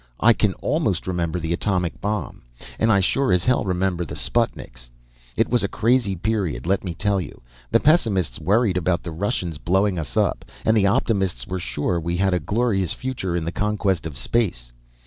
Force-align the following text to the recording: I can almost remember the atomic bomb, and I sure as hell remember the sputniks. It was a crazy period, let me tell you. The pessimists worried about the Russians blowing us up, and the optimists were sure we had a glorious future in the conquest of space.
I 0.19 0.33
can 0.33 0.55
almost 0.63 1.05
remember 1.05 1.39
the 1.39 1.53
atomic 1.53 2.01
bomb, 2.01 2.41
and 2.79 2.91
I 2.91 3.01
sure 3.01 3.31
as 3.31 3.43
hell 3.43 3.63
remember 3.63 4.03
the 4.03 4.15
sputniks. 4.15 4.89
It 5.37 5.47
was 5.47 5.61
a 5.61 5.67
crazy 5.67 6.15
period, 6.15 6.65
let 6.65 6.83
me 6.83 6.95
tell 6.95 7.21
you. 7.21 7.43
The 7.69 7.79
pessimists 7.81 8.39
worried 8.39 8.77
about 8.77 9.03
the 9.03 9.11
Russians 9.11 9.59
blowing 9.59 9.99
us 9.99 10.17
up, 10.17 10.43
and 10.65 10.75
the 10.75 10.87
optimists 10.87 11.45
were 11.45 11.59
sure 11.59 11.99
we 11.99 12.17
had 12.17 12.33
a 12.33 12.39
glorious 12.39 12.93
future 12.93 13.35
in 13.35 13.45
the 13.45 13.51
conquest 13.51 14.07
of 14.07 14.17
space. 14.17 14.71